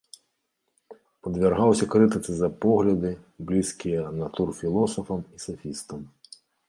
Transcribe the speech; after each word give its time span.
Падвяргаўся 1.25 1.85
крытыцы 1.95 2.31
за 2.39 2.49
погляды, 2.65 3.11
блізкія 3.51 4.01
натурфілосафам 4.19 5.19
і 5.37 5.43
сафістам. 5.45 5.99